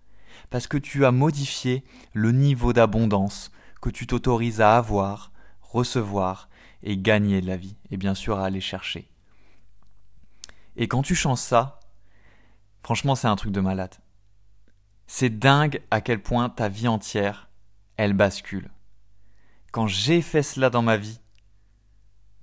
parce 0.49 0.67
que 0.67 0.77
tu 0.77 1.05
as 1.05 1.11
modifié 1.11 1.83
le 2.13 2.31
niveau 2.31 2.73
d'abondance 2.73 3.51
que 3.81 3.89
tu 3.89 4.07
t'autorises 4.07 4.61
à 4.61 4.77
avoir, 4.77 5.31
recevoir 5.61 6.49
et 6.83 6.97
gagner 6.97 7.41
de 7.41 7.47
la 7.47 7.57
vie 7.57 7.75
et 7.91 7.97
bien 7.97 8.15
sûr 8.15 8.39
à 8.39 8.45
aller 8.45 8.61
chercher. 8.61 9.09
Et 10.77 10.87
quand 10.87 11.01
tu 11.01 11.15
changes 11.15 11.39
ça, 11.39 11.74
Franchement, 12.85 13.15
c'est 13.15 13.25
un 13.25 13.35
truc 13.35 13.51
de 13.51 13.61
malade. 13.61 13.95
C'est 15.07 15.39
dingue 15.39 15.81
à 15.89 16.01
quel 16.01 16.21
point 16.21 16.49
ta 16.49 16.69
vie 16.69 16.87
entière, 16.87 17.49
elle 17.97 18.13
bascule. 18.13 18.69
Quand 19.71 19.87
j'ai 19.87 20.21
fait 20.21 20.43
cela 20.43 20.69
dans 20.69 20.83
ma 20.83 20.95
vie, 20.95 21.19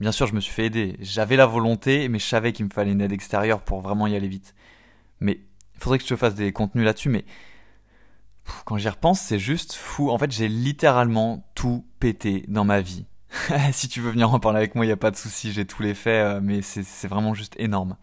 bien 0.00 0.10
sûr, 0.10 0.26
je 0.26 0.34
me 0.34 0.40
suis 0.40 0.52
fait 0.52 0.66
aider. 0.66 0.96
J'avais 0.98 1.36
la 1.36 1.46
volonté, 1.46 2.08
mais 2.08 2.18
je 2.18 2.26
savais 2.26 2.52
qu'il 2.52 2.64
me 2.64 2.72
fallait 2.72 2.90
une 2.90 3.00
aide 3.00 3.12
extérieure 3.12 3.62
pour 3.62 3.82
vraiment 3.82 4.08
y 4.08 4.16
aller 4.16 4.26
vite. 4.26 4.56
Mais 5.20 5.38
il 5.76 5.80
faudrait 5.80 5.98
que 5.98 6.04
je 6.04 6.08
te 6.08 6.16
fasse 6.16 6.34
des 6.34 6.52
contenus 6.52 6.84
là-dessus, 6.84 7.08
mais 7.08 7.24
quand 8.64 8.78
j'y 8.78 8.88
repense, 8.88 9.20
c'est 9.20 9.38
juste 9.38 9.74
fou. 9.74 10.10
En 10.10 10.18
fait, 10.18 10.32
j'ai 10.32 10.48
littéralement 10.48 11.48
tout 11.54 11.86
pété 12.00 12.46
dans 12.48 12.64
ma 12.64 12.80
vie. 12.80 13.06
si 13.70 13.86
tu 13.88 14.00
veux 14.00 14.10
venir 14.10 14.34
en 14.34 14.40
parler 14.40 14.58
avec 14.58 14.74
moi, 14.74 14.84
il 14.84 14.88
n'y 14.88 14.92
a 14.92 14.96
pas 14.96 15.12
de 15.12 15.16
souci, 15.16 15.52
j'ai 15.52 15.66
tous 15.66 15.84
les 15.84 15.94
faits, 15.94 16.26
euh, 16.26 16.40
mais 16.42 16.62
c'est 16.62 17.06
vraiment 17.06 17.32
juste 17.32 17.54
énorme. 17.60 17.96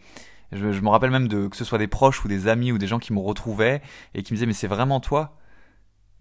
Je, 0.51 0.65
me 0.65 0.89
rappelle 0.89 1.11
même 1.11 1.27
de 1.27 1.47
que 1.47 1.55
ce 1.55 1.63
soit 1.63 1.77
des 1.77 1.87
proches 1.87 2.23
ou 2.25 2.27
des 2.27 2.47
amis 2.47 2.71
ou 2.71 2.77
des 2.77 2.87
gens 2.87 2.99
qui 2.99 3.13
me 3.13 3.19
retrouvaient 3.19 3.81
et 4.13 4.23
qui 4.23 4.33
me 4.33 4.37
disaient 4.37 4.45
mais 4.45 4.53
c'est 4.53 4.67
vraiment 4.67 4.99
toi? 4.99 5.35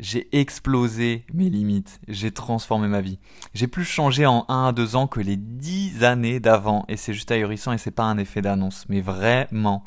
J'ai 0.00 0.28
explosé 0.38 1.26
mes 1.32 1.50
limites, 1.50 2.00
j'ai 2.06 2.30
transformé 2.30 2.86
ma 2.86 3.00
vie. 3.00 3.18
J'ai 3.52 3.66
plus 3.66 3.84
changé 3.84 4.26
en 4.26 4.44
1 4.48 4.68
à 4.68 4.72
2 4.72 4.94
ans 4.94 5.08
que 5.08 5.18
les 5.18 5.36
10 5.36 6.04
années 6.04 6.38
d'avant, 6.38 6.84
et 6.86 6.96
c'est 6.96 7.12
juste 7.12 7.32
ahurissant 7.32 7.72
et 7.72 7.78
c'est 7.78 7.90
pas 7.90 8.04
un 8.04 8.16
effet 8.16 8.40
d'annonce, 8.40 8.84
mais 8.88 9.00
vraiment, 9.00 9.82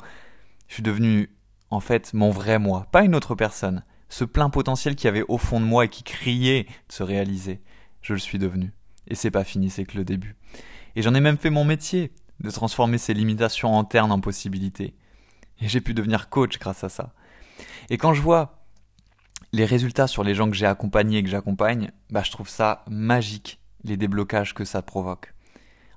je 0.68 0.74
suis 0.74 0.82
devenu 0.82 1.30
en 1.70 1.80
fait 1.80 2.12
mon 2.12 2.28
vrai 2.28 2.58
moi, 2.58 2.86
pas 2.92 3.04
une 3.04 3.14
autre 3.14 3.34
personne. 3.34 3.84
Ce 4.10 4.24
plein 4.24 4.50
potentiel 4.50 4.96
qui 4.96 5.08
avait 5.08 5.24
au 5.28 5.38
fond 5.38 5.60
de 5.60 5.64
moi 5.64 5.86
et 5.86 5.88
qui 5.88 6.02
criait 6.02 6.64
de 6.64 6.92
se 6.92 7.02
réaliser, 7.02 7.62
je 8.02 8.12
le 8.12 8.18
suis 8.18 8.38
devenu. 8.38 8.74
Et 9.08 9.14
c'est 9.14 9.30
pas 9.30 9.44
fini, 9.44 9.70
c'est 9.70 9.84
que 9.84 9.96
le 9.96 10.04
début. 10.04 10.36
Et 10.94 11.00
j'en 11.00 11.14
ai 11.14 11.20
même 11.20 11.38
fait 11.38 11.48
mon 11.48 11.64
métier 11.64 12.12
de 12.42 12.50
transformer 12.50 12.98
ses 12.98 13.14
limitations 13.14 13.78
internes 13.78 14.12
en 14.12 14.20
possibilités. 14.20 14.94
Et 15.60 15.68
j'ai 15.68 15.80
pu 15.80 15.94
devenir 15.94 16.28
coach 16.28 16.58
grâce 16.58 16.84
à 16.84 16.88
ça. 16.88 17.14
Et 17.88 17.96
quand 17.96 18.14
je 18.14 18.20
vois 18.20 18.58
les 19.52 19.64
résultats 19.64 20.06
sur 20.06 20.24
les 20.24 20.34
gens 20.34 20.50
que 20.50 20.56
j'ai 20.56 20.66
accompagnés 20.66 21.18
et 21.18 21.22
que 21.22 21.30
j'accompagne, 21.30 21.90
bah 22.10 22.22
je 22.24 22.30
trouve 22.30 22.48
ça 22.48 22.84
magique, 22.88 23.60
les 23.84 23.96
déblocages 23.96 24.54
que 24.54 24.64
ça 24.64 24.82
provoque. 24.82 25.34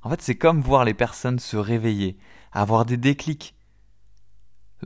En 0.03 0.09
fait, 0.09 0.21
c'est 0.21 0.35
comme 0.35 0.61
voir 0.61 0.85
les 0.85 0.93
personnes 0.93 1.39
se 1.39 1.57
réveiller, 1.57 2.17
avoir 2.51 2.85
des 2.85 2.97
déclics, 2.97 3.55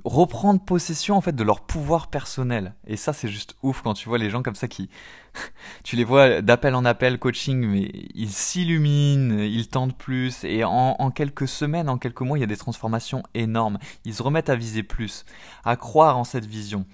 reprendre 0.05 0.63
possession 0.63 1.15
en 1.17 1.22
fait 1.22 1.36
de 1.36 1.43
leur 1.43 1.62
pouvoir 1.62 2.10
personnel. 2.10 2.75
Et 2.86 2.96
ça, 2.96 3.13
c'est 3.13 3.27
juste 3.27 3.55
ouf 3.63 3.81
quand 3.81 3.93
tu 3.93 4.08
vois 4.08 4.17
les 4.17 4.29
gens 4.29 4.43
comme 4.43 4.55
ça 4.55 4.67
qui, 4.67 4.89
tu 5.84 5.96
les 5.96 6.03
vois 6.03 6.41
d'appel 6.41 6.75
en 6.75 6.86
appel, 6.86 7.19
coaching, 7.19 7.65
mais 7.65 7.91
ils 8.13 8.31
s'illuminent, 8.31 9.39
ils 9.39 9.67
tentent 9.67 9.98
plus, 9.98 10.43
et 10.43 10.63
en, 10.63 10.96
en, 11.00 11.12
quelques 11.12 11.48
semaines, 11.48 11.89
en 11.89 11.98
quelques 11.98 12.22
mois, 12.22 12.38
il 12.38 12.41
y 12.41 12.46
a 12.46 12.48
des 12.48 12.58
transformations 12.58 13.24
énormes. 13.34 13.79
Ils 14.05 14.13
se 14.13 14.24
remettent 14.24 14.50
à 14.50 14.55
viser 14.55 14.84
plus, 14.84 15.25
à 15.65 15.75
croire 15.75 16.17
en 16.17 16.24
cette 16.24 16.46
vision, 16.46 16.86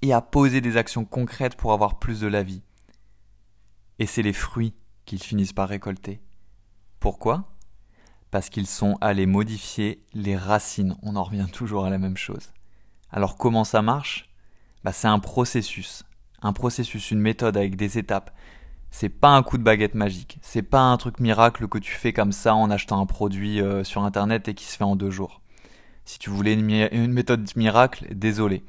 et 0.00 0.12
à 0.12 0.20
poser 0.20 0.60
des 0.60 0.76
actions 0.76 1.04
concrètes 1.04 1.56
pour 1.56 1.72
avoir 1.72 1.98
plus 1.98 2.20
de 2.20 2.26
la 2.26 2.42
vie. 2.42 2.62
Et 3.98 4.06
c'est 4.06 4.22
les 4.22 4.32
fruits 4.32 4.74
qu'ils 5.04 5.22
finissent 5.22 5.52
par 5.52 5.68
récolter. 5.68 6.20
Pourquoi? 6.98 7.44
Parce 8.32 8.48
qu'ils 8.48 8.66
sont 8.66 8.96
allés 9.00 9.26
modifier 9.26 10.02
les 10.14 10.36
racines. 10.36 10.96
On 11.02 11.14
en 11.16 11.22
revient 11.22 11.46
toujours 11.52 11.84
à 11.84 11.90
la 11.90 11.98
même 11.98 12.16
chose. 12.16 12.50
Alors 13.10 13.36
comment 13.36 13.62
ça 13.62 13.82
marche? 13.82 14.30
Bah, 14.82 14.92
C'est 14.92 15.06
un 15.06 15.20
processus. 15.20 16.02
Un 16.40 16.54
processus, 16.54 17.10
une 17.10 17.20
méthode 17.20 17.56
avec 17.56 17.76
des 17.76 17.98
étapes. 17.98 18.34
C'est 18.90 19.10
pas 19.10 19.28
un 19.28 19.42
coup 19.42 19.58
de 19.58 19.62
baguette 19.62 19.94
magique. 19.94 20.38
C'est 20.40 20.62
pas 20.62 20.80
un 20.80 20.96
truc 20.96 21.20
miracle 21.20 21.68
que 21.68 21.78
tu 21.78 21.92
fais 21.92 22.14
comme 22.14 22.32
ça 22.32 22.54
en 22.54 22.70
achetant 22.70 23.00
un 23.00 23.06
produit 23.06 23.60
euh, 23.60 23.84
sur 23.84 24.02
internet 24.02 24.48
et 24.48 24.54
qui 24.54 24.64
se 24.64 24.78
fait 24.78 24.84
en 24.84 24.96
deux 24.96 25.10
jours. 25.10 25.42
Si 26.06 26.18
tu 26.18 26.30
voulais 26.30 26.54
une, 26.54 26.88
une 26.90 27.12
méthode 27.12 27.48
miracle, 27.54 28.06
désolé. 28.14 28.64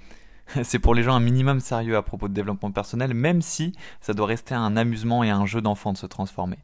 C'est 0.63 0.79
pour 0.79 0.93
les 0.93 1.03
gens 1.03 1.15
un 1.15 1.21
minimum 1.21 1.61
sérieux 1.61 1.95
à 1.95 2.01
propos 2.01 2.27
de 2.27 2.33
développement 2.33 2.71
personnel, 2.71 3.13
même 3.13 3.41
si 3.41 3.71
ça 4.01 4.13
doit 4.13 4.27
rester 4.27 4.55
un 4.55 4.75
amusement 4.75 5.23
et 5.23 5.29
un 5.29 5.45
jeu 5.45 5.61
d'enfant 5.61 5.93
de 5.93 5.97
se 5.97 6.05
transformer. 6.05 6.59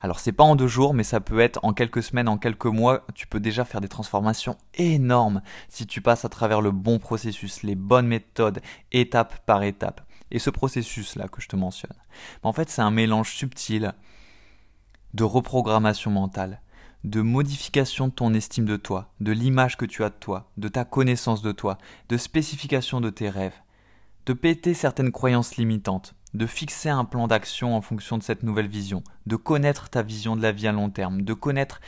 Alors 0.00 0.20
c'est 0.20 0.32
pas 0.32 0.44
en 0.44 0.56
deux 0.56 0.68
jours, 0.68 0.94
mais 0.94 1.02
ça 1.02 1.20
peut 1.20 1.40
être 1.40 1.58
en 1.62 1.72
quelques 1.72 2.02
semaines, 2.02 2.28
en 2.28 2.38
quelques 2.38 2.66
mois, 2.66 3.04
tu 3.14 3.26
peux 3.26 3.40
déjà 3.40 3.64
faire 3.64 3.80
des 3.80 3.88
transformations 3.88 4.56
énormes 4.74 5.42
si 5.68 5.86
tu 5.86 6.00
passes 6.00 6.24
à 6.24 6.28
travers 6.28 6.60
le 6.60 6.70
bon 6.70 6.98
processus, 6.98 7.62
les 7.62 7.74
bonnes 7.74 8.06
méthodes, 8.06 8.60
étape 8.92 9.44
par 9.44 9.62
étape. 9.62 10.02
Et 10.30 10.38
ce 10.38 10.50
processus-là 10.50 11.28
que 11.28 11.40
je 11.40 11.48
te 11.48 11.56
mentionne, 11.56 11.96
en 12.42 12.52
fait 12.52 12.70
c'est 12.70 12.82
un 12.82 12.90
mélange 12.90 13.34
subtil 13.34 13.92
de 15.14 15.24
reprogrammation 15.24 16.10
mentale, 16.10 16.60
de 17.04 17.22
modification 17.22 18.08
de 18.08 18.12
ton 18.12 18.34
estime 18.34 18.66
de 18.66 18.76
toi, 18.76 19.12
de 19.20 19.32
l'image 19.32 19.76
que 19.76 19.86
tu 19.86 20.04
as 20.04 20.10
de 20.10 20.14
toi, 20.14 20.50
de 20.56 20.68
ta 20.68 20.84
connaissance 20.84 21.42
de 21.42 21.52
toi, 21.52 21.78
de 22.08 22.16
spécification 22.16 23.00
de 23.00 23.10
tes 23.10 23.30
rêves, 23.30 23.58
de 24.26 24.32
péter 24.32 24.74
certaines 24.74 25.12
croyances 25.12 25.56
limitantes, 25.56 26.14
de 26.34 26.46
fixer 26.46 26.88
un 26.88 27.04
plan 27.04 27.26
d'action 27.26 27.76
en 27.76 27.80
fonction 27.80 28.18
de 28.18 28.22
cette 28.22 28.42
nouvelle 28.42 28.68
vision, 28.68 29.02
de 29.26 29.36
connaître 29.36 29.88
ta 29.88 30.02
vision 30.02 30.36
de 30.36 30.42
la 30.42 30.52
vie 30.52 30.68
à 30.68 30.72
long 30.72 30.90
terme, 30.90 31.22
de 31.22 31.34
connaître 31.34 31.80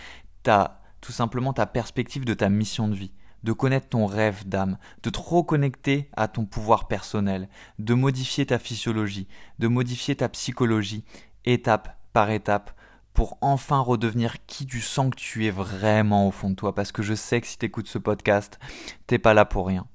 ta 0.43 0.81
tout 1.01 1.13
simplement 1.13 1.53
ta 1.53 1.67
perspective 1.67 2.25
de 2.25 2.35
ta 2.35 2.49
mission 2.51 2.89
de 2.89 2.95
vie, 2.95 3.13
de 3.43 3.53
connaître 3.53 3.89
ton 3.89 4.07
rêve 4.07 4.47
d'âme, 4.47 4.79
de 5.03 5.11
te 5.11 5.19
reconnecter 5.19 6.11
à 6.15 6.29
ton 6.29 6.45
pouvoir 6.45 6.89
personnel, 6.89 7.49
de 7.79 7.95
modifier 7.95 8.47
ta 8.47 8.59
physiologie, 8.59 9.29
de 9.59 9.69
modifier 9.69 10.17
ta 10.17 10.29
psychologie, 10.29 11.05
étape 11.45 11.99
par 12.13 12.31
étape, 12.31 12.73
pour 13.15 13.39
enfin 13.41 13.81
redevenir 13.81 14.47
qui 14.47 14.67
tu 14.67 14.81
sens 14.81 15.11
que 15.11 15.17
tu 15.17 15.47
es 15.47 15.51
vraiment 15.51 16.29
au 16.29 16.31
fond 16.31 16.51
de 16.51 16.55
toi. 16.55 16.75
Parce 16.75 16.93
que 16.93 17.03
je 17.03 17.15
sais 17.15 17.41
que 17.41 17.47
si 17.47 17.59
tu 17.59 17.67
écoutes 17.67 17.89
ce 17.89 17.99
podcast, 17.99 18.59
t'es 19.07 19.19
pas 19.19 19.35
là 19.35 19.45
pour 19.45 19.67
rien. 19.67 19.87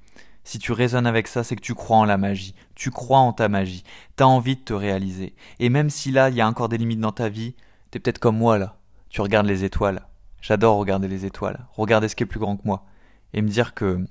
Si 0.46 0.60
tu 0.60 0.72
raisonnes 0.72 1.08
avec 1.08 1.28
ça, 1.28 1.44
c'est 1.44 1.56
que 1.56 1.62
tu 1.62 1.74
crois 1.74 1.98
en 1.98 2.06
la 2.06 2.18
magie. 2.18 2.56
Tu 2.76 2.92
crois 2.92 3.18
en 3.18 3.34
ta 3.34 3.50
magie. 3.50 3.84
T'as 4.16 4.26
envie 4.26 4.56
de 4.56 4.62
te 4.62 4.74
réaliser. 4.74 5.36
Et 5.60 5.70
même 5.70 5.90
si 5.90 6.12
là, 6.12 6.30
il 6.30 6.36
y 6.36 6.42
a 6.42 6.48
encore 6.48 6.70
des 6.70 6.78
limites 6.78 7.00
dans 7.00 7.12
ta 7.12 7.30
vie, 7.30 7.56
t'es 7.92 8.00
peut-être 8.00 8.20
comme 8.20 8.38
moi 8.38 8.58
là. 8.58 8.78
Tu 9.10 9.22
regardes 9.22 9.48
les 9.48 9.64
étoiles. 9.64 10.06
J'adore 10.42 10.78
regarder 10.78 11.08
les 11.08 11.26
étoiles. 11.26 11.66
Regarder 11.74 12.08
ce 12.08 12.16
qui 12.16 12.24
est 12.24 12.28
plus 12.28 12.40
grand 12.40 12.58
que 12.58 12.66
moi. 12.66 12.86
Et 13.34 13.42
me 13.42 13.50
dire 13.50 13.74
que 13.74 14.06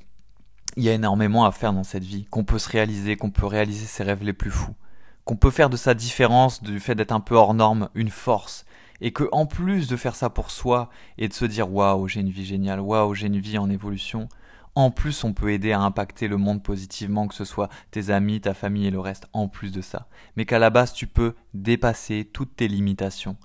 il 0.76 0.82
y 0.82 0.88
a 0.88 0.92
énormément 0.92 1.46
à 1.46 1.52
faire 1.52 1.72
dans 1.72 1.84
cette 1.84 2.02
vie. 2.02 2.26
Qu'on 2.26 2.44
peut 2.44 2.58
se 2.58 2.68
réaliser, 2.68 3.16
qu'on 3.16 3.30
peut 3.30 3.46
réaliser 3.46 3.86
ses 3.86 4.02
rêves 4.02 4.24
les 4.24 4.32
plus 4.32 4.50
fous. 4.50 4.74
Qu'on 5.24 5.36
peut 5.36 5.52
faire 5.52 5.70
de 5.70 5.76
sa 5.76 5.94
différence, 5.94 6.62
du 6.62 6.80
fait 6.80 6.96
d'être 6.96 7.12
un 7.12 7.20
peu 7.20 7.36
hors 7.36 7.54
norme, 7.54 7.88
une 7.94 8.10
force 8.10 8.66
et 9.00 9.12
que 9.12 9.28
en 9.32 9.46
plus 9.46 9.88
de 9.88 9.96
faire 9.96 10.14
ça 10.16 10.30
pour 10.30 10.50
soi 10.50 10.88
et 11.18 11.28
de 11.28 11.34
se 11.34 11.44
dire 11.44 11.70
waouh 11.72 12.08
j'ai 12.08 12.20
une 12.20 12.30
vie 12.30 12.44
géniale, 12.44 12.80
waouh 12.80 13.14
j'ai 13.14 13.26
une 13.26 13.38
vie 13.38 13.58
en 13.58 13.68
évolution, 13.70 14.28
en 14.74 14.90
plus 14.90 15.24
on 15.24 15.32
peut 15.32 15.52
aider 15.52 15.72
à 15.72 15.80
impacter 15.80 16.28
le 16.28 16.36
monde 16.36 16.62
positivement, 16.62 17.28
que 17.28 17.34
ce 17.34 17.44
soit 17.44 17.68
tes 17.90 18.10
amis, 18.10 18.40
ta 18.40 18.54
famille 18.54 18.86
et 18.86 18.90
le 18.90 19.00
reste, 19.00 19.26
en 19.32 19.48
plus 19.48 19.72
de 19.72 19.80
ça. 19.80 20.08
Mais 20.36 20.46
qu'à 20.46 20.58
la 20.58 20.70
base 20.70 20.92
tu 20.92 21.06
peux 21.06 21.34
dépasser 21.52 22.28
toutes 22.32 22.56
tes 22.56 22.68
limitations, 22.68 23.36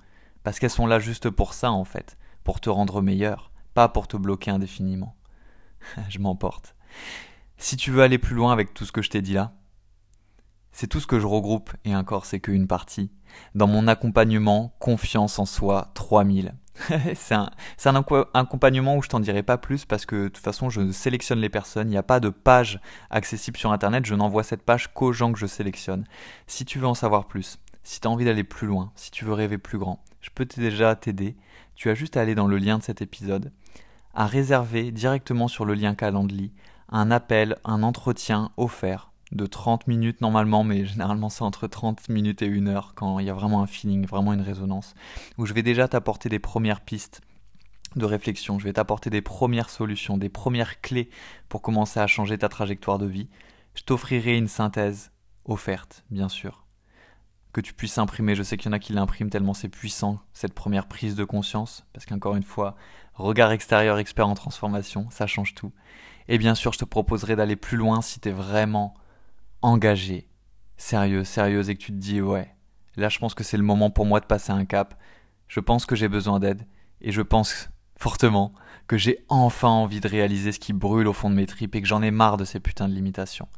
parce 0.42 0.58
qu'elles 0.58 0.70
sont 0.70 0.86
là 0.86 0.98
juste 0.98 1.30
pour 1.30 1.54
ça 1.54 1.72
en 1.72 1.84
fait, 1.84 2.16
pour 2.44 2.60
te 2.60 2.70
rendre 2.70 3.02
meilleur, 3.02 3.52
pas 3.74 3.88
pour 3.88 4.08
te 4.08 4.16
bloquer 4.16 4.50
indéfiniment. 4.50 5.16
je 6.08 6.18
m'emporte. 6.18 6.74
Si 7.56 7.76
tu 7.76 7.90
veux 7.90 8.02
aller 8.02 8.18
plus 8.18 8.34
loin 8.34 8.52
avec 8.52 8.74
tout 8.74 8.84
ce 8.84 8.92
que 8.92 9.02
je 9.02 9.10
t'ai 9.10 9.22
dit 9.22 9.34
là, 9.34 9.52
c'est 10.72 10.86
tout 10.86 11.00
ce 11.00 11.06
que 11.06 11.18
je 11.18 11.26
regroupe, 11.26 11.70
et 11.84 11.94
encore 11.94 12.26
c'est 12.26 12.40
qu'une 12.40 12.66
partie, 12.66 13.10
dans 13.54 13.66
mon 13.66 13.86
accompagnement 13.88 14.74
Confiance 14.78 15.38
en 15.38 15.46
soi 15.46 15.90
3000. 15.94 16.54
c'est 17.14 17.34
un, 17.34 18.04
accompagnement 18.34 18.96
où 18.96 19.02
je 19.02 19.08
t'en 19.08 19.20
dirai 19.20 19.42
pas 19.42 19.58
plus 19.58 19.84
parce 19.84 20.06
que 20.06 20.24
de 20.24 20.28
toute 20.28 20.44
façon 20.44 20.70
je 20.70 20.90
sélectionne 20.92 21.40
les 21.40 21.48
personnes, 21.48 21.88
il 21.88 21.92
n'y 21.92 21.96
a 21.96 22.02
pas 22.02 22.20
de 22.20 22.28
page 22.28 22.80
accessible 23.10 23.56
sur 23.56 23.72
internet, 23.72 24.06
je 24.06 24.14
n'envoie 24.14 24.42
cette 24.42 24.62
page 24.62 24.92
qu'aux 24.92 25.12
gens 25.12 25.32
que 25.32 25.38
je 25.38 25.46
sélectionne. 25.46 26.04
Si 26.46 26.64
tu 26.64 26.78
veux 26.78 26.86
en 26.86 26.94
savoir 26.94 27.26
plus, 27.26 27.58
si 27.82 28.00
tu 28.00 28.08
as 28.08 28.10
envie 28.10 28.24
d'aller 28.24 28.44
plus 28.44 28.66
loin, 28.66 28.92
si 28.94 29.10
tu 29.10 29.24
veux 29.24 29.32
rêver 29.32 29.58
plus 29.58 29.78
grand, 29.78 30.02
je 30.20 30.30
peux 30.34 30.44
déjà 30.44 30.94
t'aider. 30.96 31.36
Tu 31.74 31.88
as 31.90 31.94
juste 31.94 32.16
à 32.16 32.20
aller 32.20 32.34
dans 32.34 32.46
le 32.46 32.58
lien 32.58 32.78
de 32.78 32.82
cet 32.82 33.00
épisode, 33.00 33.52
à 34.14 34.26
réserver 34.26 34.90
directement 34.90 35.48
sur 35.48 35.64
le 35.64 35.74
lien 35.74 35.94
Calendly 35.94 36.52
un 36.90 37.10
appel, 37.10 37.56
un 37.64 37.82
entretien 37.82 38.50
offert 38.56 39.09
de 39.32 39.46
30 39.46 39.86
minutes 39.86 40.20
normalement, 40.20 40.64
mais 40.64 40.84
généralement 40.84 41.28
c'est 41.28 41.42
entre 41.42 41.66
30 41.66 42.08
minutes 42.08 42.42
et 42.42 42.48
1 42.48 42.66
heure 42.66 42.94
quand 42.94 43.18
il 43.18 43.26
y 43.26 43.30
a 43.30 43.34
vraiment 43.34 43.62
un 43.62 43.66
feeling, 43.66 44.06
vraiment 44.06 44.32
une 44.32 44.40
résonance, 44.40 44.94
où 45.38 45.46
je 45.46 45.54
vais 45.54 45.62
déjà 45.62 45.88
t'apporter 45.88 46.28
des 46.28 46.38
premières 46.38 46.80
pistes 46.80 47.20
de 47.96 48.04
réflexion, 48.04 48.58
je 48.58 48.64
vais 48.64 48.72
t'apporter 48.72 49.10
des 49.10 49.22
premières 49.22 49.70
solutions, 49.70 50.16
des 50.16 50.28
premières 50.28 50.80
clés 50.80 51.10
pour 51.48 51.62
commencer 51.62 52.00
à 52.00 52.06
changer 52.06 52.38
ta 52.38 52.48
trajectoire 52.48 52.98
de 52.98 53.06
vie. 53.06 53.28
Je 53.74 53.82
t'offrirai 53.82 54.36
une 54.36 54.48
synthèse 54.48 55.10
offerte, 55.44 56.04
bien 56.10 56.28
sûr, 56.28 56.64
que 57.52 57.60
tu 57.60 57.72
puisses 57.72 57.98
imprimer. 57.98 58.34
Je 58.34 58.42
sais 58.42 58.56
qu'il 58.56 58.66
y 58.66 58.68
en 58.70 58.76
a 58.76 58.78
qui 58.78 58.92
l'impriment 58.92 59.30
tellement 59.30 59.54
c'est 59.54 59.68
puissant, 59.68 60.20
cette 60.32 60.54
première 60.54 60.86
prise 60.86 61.16
de 61.16 61.24
conscience, 61.24 61.84
parce 61.92 62.06
qu'encore 62.06 62.36
une 62.36 62.44
fois, 62.44 62.76
regard 63.14 63.50
extérieur, 63.50 63.98
expert 63.98 64.28
en 64.28 64.34
transformation, 64.34 65.08
ça 65.10 65.26
change 65.26 65.54
tout. 65.54 65.72
Et 66.28 66.38
bien 66.38 66.54
sûr, 66.54 66.72
je 66.72 66.78
te 66.78 66.84
proposerai 66.84 67.34
d'aller 67.34 67.56
plus 67.56 67.76
loin 67.76 68.02
si 68.02 68.20
tu 68.20 68.28
es 68.28 68.32
vraiment 68.32 68.94
engagé, 69.62 70.28
sérieux, 70.76 71.24
sérieuse 71.24 71.70
et 71.70 71.74
que 71.74 71.82
tu 71.82 71.92
te 71.92 71.98
dis 71.98 72.20
ouais, 72.20 72.54
là 72.96 73.08
je 73.08 73.18
pense 73.18 73.34
que 73.34 73.44
c'est 73.44 73.56
le 73.56 73.62
moment 73.62 73.90
pour 73.90 74.06
moi 74.06 74.20
de 74.20 74.26
passer 74.26 74.52
un 74.52 74.64
cap, 74.64 74.98
je 75.48 75.60
pense 75.60 75.86
que 75.86 75.96
j'ai 75.96 76.08
besoin 76.08 76.40
d'aide 76.40 76.66
et 77.00 77.12
je 77.12 77.22
pense 77.22 77.70
fortement 77.96 78.52
que 78.86 78.96
j'ai 78.98 79.24
enfin 79.28 79.68
envie 79.68 80.00
de 80.00 80.08
réaliser 80.08 80.52
ce 80.52 80.58
qui 80.58 80.72
brûle 80.72 81.06
au 81.06 81.12
fond 81.12 81.30
de 81.30 81.34
mes 81.34 81.46
tripes 81.46 81.74
et 81.74 81.82
que 81.82 81.86
j'en 81.86 82.02
ai 82.02 82.10
marre 82.10 82.36
de 82.36 82.44
ces 82.44 82.58
putains 82.58 82.88
de 82.88 82.94
limitations. 82.94 83.48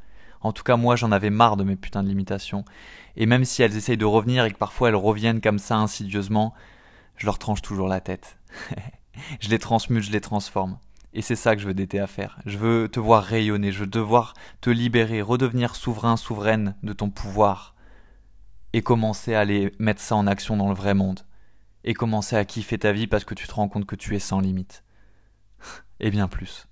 En 0.41 0.51
tout 0.51 0.63
cas, 0.63 0.75
moi, 0.75 0.95
j'en 0.97 1.11
avais 1.11 1.29
marre 1.29 1.57
de 1.57 1.63
mes 1.63 1.77
putains 1.77 2.03
de 2.03 2.09
limitations. 2.09 2.65
Et 3.15 3.25
même 3.25 3.45
si 3.45 3.63
elles 3.63 3.77
essayent 3.77 3.97
de 3.97 4.05
revenir 4.05 4.43
et 4.43 4.51
que 4.51 4.57
parfois 4.57 4.89
elles 4.89 4.95
reviennent 4.95 5.39
comme 5.39 5.57
ça 5.57 5.77
insidieusement, 5.77 6.53
je 7.15 7.25
leur 7.25 7.39
tranche 7.39 7.61
toujours 7.61 7.87
la 7.87 8.01
tête. 8.01 8.37
je 9.39 9.49
les 9.49 9.59
transmute, 9.59 10.03
je 10.03 10.11
les 10.11 10.21
transforme. 10.21 10.77
Et 11.13 11.21
c'est 11.21 11.35
ça 11.35 11.55
que 11.55 11.61
je 11.61 11.67
veux 11.67 11.75
t'aider 11.75 11.99
à 11.99 12.07
faire. 12.07 12.39
Je 12.45 12.57
veux 12.57 12.89
te 12.89 12.99
voir 12.99 13.23
rayonner, 13.23 13.71
je 13.71 13.81
veux 13.81 13.87
devoir 13.87 14.33
te 14.61 14.71
libérer, 14.71 15.21
redevenir 15.21 15.75
souverain, 15.75 16.17
souveraine 16.17 16.75
de 16.81 16.91
ton 16.91 17.11
pouvoir. 17.11 17.75
Et 18.73 18.81
commencer 18.81 19.35
à 19.35 19.41
aller 19.41 19.71
mettre 19.77 20.01
ça 20.01 20.15
en 20.15 20.25
action 20.25 20.57
dans 20.57 20.69
le 20.69 20.75
vrai 20.75 20.95
monde. 20.95 21.19
Et 21.83 21.93
commencer 21.93 22.35
à 22.35 22.45
kiffer 22.45 22.79
ta 22.79 22.91
vie 22.91 23.05
parce 23.05 23.25
que 23.25 23.35
tu 23.35 23.47
te 23.47 23.53
rends 23.53 23.69
compte 23.69 23.85
que 23.85 23.95
tu 23.95 24.15
es 24.15 24.19
sans 24.19 24.39
limite. 24.39 24.83
et 25.99 26.09
bien 26.09 26.27
plus. 26.27 26.67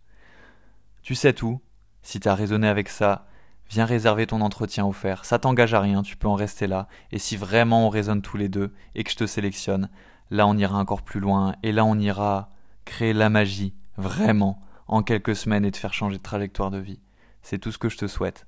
Tu 1.03 1.13
sais 1.13 1.33
tout. 1.33 1.62
Si 2.01 2.19
t'as 2.19 2.33
raisonné 2.33 2.67
avec 2.67 2.89
ça, 2.89 3.27
viens 3.69 3.86
réserver 3.86 4.25
ton 4.25 4.41
entretien 4.41 4.88
offert. 4.88 5.24
Ça 5.24 5.38
t'engage 5.38 5.75
à 5.75 5.81
rien, 5.81 6.01
tu 6.01 6.17
peux 6.17 6.27
en 6.27 6.33
rester 6.33 6.65
là. 6.65 6.88
Et 7.12 7.19
si 7.19 7.38
vraiment 7.38 7.86
on 7.86 7.89
raisonne 7.89 8.24
tous 8.24 8.38
les 8.38 8.50
deux 8.50 8.74
et 8.95 9.03
que 9.03 9.12
je 9.12 9.17
te 9.17 9.27
sélectionne, 9.27 9.89
là 10.31 10.48
on 10.48 10.57
ira 10.57 10.79
encore 10.79 11.03
plus 11.03 11.19
loin. 11.19 11.55
Et 11.62 11.71
là 11.71 11.86
on 11.86 12.00
ira 12.00 12.50
créer 12.86 13.13
la 13.13 13.29
magie 13.29 13.75
vraiment, 13.98 14.62
en 14.88 15.03
quelques 15.03 15.36
semaines 15.36 15.65
et 15.65 15.71
te 15.71 15.77
faire 15.77 15.93
changer 15.93 16.17
de 16.17 16.24
trajectoire 16.24 16.71
de 16.71 16.77
vie. 16.77 17.00
C'est 17.41 17.60
tout 17.60 17.71
ce 17.71 17.77
que 17.77 17.89
je 17.89 17.98
te 17.98 18.07
souhaite. 18.07 18.45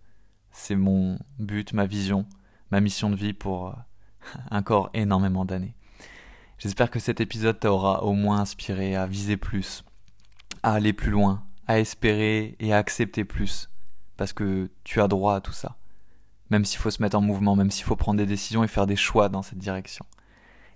C'est 0.52 0.76
mon 0.76 1.18
but, 1.40 1.74
ma 1.74 1.86
vision, 1.86 2.26
ma 2.72 2.82
mission 2.82 3.10
de 3.10 3.16
vie 3.16 3.34
pour 3.34 3.68
euh, 3.68 3.74
encore 4.52 4.90
énormément 4.94 5.46
d'années. 5.46 5.76
J'espère 6.60 6.92
que 6.92 7.00
cet 7.00 7.20
épisode 7.20 7.60
t'aura 7.60 8.04
au 8.04 8.14
moins 8.14 8.40
inspiré 8.40 8.96
à 8.96 9.08
viser 9.08 9.38
plus, 9.38 9.84
à 10.62 10.74
aller 10.74 10.94
plus 10.94 11.12
loin, 11.12 11.44
à 11.68 11.80
espérer 11.80 12.56
et 12.60 12.74
à 12.74 12.78
accepter 12.78 13.26
plus, 13.26 13.70
parce 14.18 14.34
que 14.34 14.70
tu 14.84 15.02
as 15.02 15.08
droit 15.08 15.36
à 15.36 15.42
tout 15.42 15.52
ça. 15.52 15.76
Même 16.50 16.66
s'il 16.66 16.80
faut 16.80 16.92
se 16.92 17.02
mettre 17.02 17.18
en 17.18 17.22
mouvement, 17.22 17.56
même 17.56 17.72
s'il 17.72 17.86
faut 17.86 17.96
prendre 17.96 18.18
des 18.18 18.26
décisions 18.26 18.64
et 18.64 18.68
faire 18.68 18.88
des 18.88 18.96
choix 18.96 19.28
dans 19.28 19.42
cette 19.42 19.58
direction. 19.58 20.06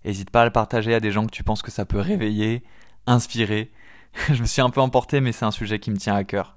N'hésite 0.04 0.30
pas 0.30 0.42
à 0.42 0.46
le 0.46 0.52
partager 0.52 0.94
à 0.94 1.00
des 1.00 1.12
gens 1.12 1.26
que 1.26 1.32
tu 1.32 1.44
penses 1.44 1.62
que 1.62 1.72
ça 1.72 1.86
peut 1.86 2.00
réveiller, 2.00 2.64
inspirer. 3.06 3.72
je 4.34 4.42
me 4.42 4.48
suis 4.48 4.62
un 4.62 4.70
peu 4.70 4.82
emporté, 4.82 5.22
mais 5.22 5.32
c'est 5.32 5.46
un 5.46 5.52
sujet 5.52 5.80
qui 5.80 5.92
me 5.92 5.98
tient 5.98 6.16
à 6.16 6.24
cœur. 6.24 6.56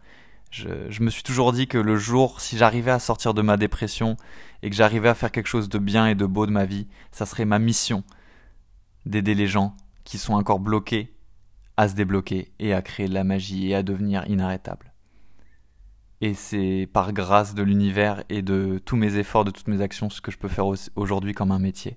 Je, 0.50 1.02
me 1.02 1.10
suis 1.10 1.22
toujours 1.22 1.52
dit 1.52 1.68
que 1.68 1.78
le 1.78 1.96
jour, 1.96 2.40
si 2.40 2.58
j'arrivais 2.58 2.90
à 2.90 2.98
sortir 2.98 3.34
de 3.34 3.42
ma 3.42 3.56
dépression 3.56 4.16
et 4.62 4.70
que 4.70 4.74
j'arrivais 4.74 5.08
à 5.08 5.14
faire 5.14 5.30
quelque 5.30 5.46
chose 5.46 5.68
de 5.68 5.78
bien 5.78 6.08
et 6.08 6.16
de 6.16 6.26
beau 6.26 6.44
de 6.44 6.50
ma 6.50 6.64
vie, 6.64 6.88
ça 7.12 7.24
serait 7.24 7.44
ma 7.44 7.60
mission 7.60 8.02
d'aider 9.06 9.34
les 9.34 9.46
gens 9.46 9.76
qui 10.02 10.18
sont 10.18 10.34
encore 10.34 10.58
bloqués 10.58 11.14
à 11.76 11.88
se 11.88 11.94
débloquer 11.94 12.52
et 12.58 12.74
à 12.74 12.82
créer 12.82 13.08
de 13.08 13.14
la 13.14 13.22
magie 13.22 13.70
et 13.70 13.76
à 13.76 13.84
devenir 13.84 14.26
inarrêtables. 14.26 14.92
Et 16.20 16.34
c'est 16.34 16.88
par 16.92 17.12
grâce 17.12 17.54
de 17.54 17.62
l'univers 17.62 18.24
et 18.28 18.42
de 18.42 18.80
tous 18.84 18.96
mes 18.96 19.16
efforts, 19.16 19.44
de 19.44 19.52
toutes 19.52 19.68
mes 19.68 19.80
actions, 19.80 20.10
ce 20.10 20.20
que 20.20 20.32
je 20.32 20.36
peux 20.36 20.48
faire 20.48 20.66
aujourd'hui 20.96 21.32
comme 21.32 21.52
un 21.52 21.58
métier. 21.60 21.96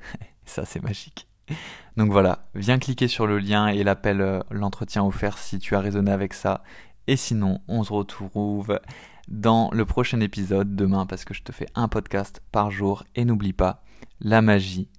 Ça, 0.46 0.64
c'est 0.64 0.82
magique. 0.82 1.28
Donc 1.96 2.10
voilà, 2.10 2.42
viens 2.54 2.78
cliquer 2.78 3.08
sur 3.08 3.26
le 3.26 3.38
lien 3.38 3.68
et 3.68 3.82
l'appel 3.84 4.20
euh, 4.20 4.40
l'entretien 4.50 5.04
offert 5.04 5.38
si 5.38 5.58
tu 5.58 5.74
as 5.74 5.80
raisonné 5.80 6.10
avec 6.10 6.34
ça. 6.34 6.62
Et 7.06 7.16
sinon, 7.16 7.60
on 7.68 7.84
se 7.84 7.92
retrouve 7.92 8.80
dans 9.28 9.70
le 9.72 9.84
prochain 9.84 10.20
épisode 10.20 10.76
demain 10.76 11.06
parce 11.06 11.24
que 11.24 11.34
je 11.34 11.42
te 11.42 11.52
fais 11.52 11.66
un 11.74 11.88
podcast 11.88 12.42
par 12.52 12.70
jour. 12.70 13.04
Et 13.14 13.24
n'oublie 13.24 13.52
pas, 13.52 13.82
la 14.20 14.42
magie 14.42 14.90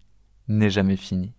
n'est 0.48 0.70
jamais 0.70 0.98
finie. 0.98 1.37